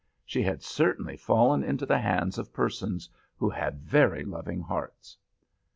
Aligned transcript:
She 0.25 0.41
had 0.41 0.63
certainly 0.63 1.15
fallen 1.15 1.63
into 1.63 1.85
the 1.85 1.99
hands 1.99 2.39
of 2.39 2.51
persons 2.51 3.07
who 3.37 3.51
had 3.51 3.83
very 3.83 4.25
loving 4.25 4.61
hearts. 4.61 5.15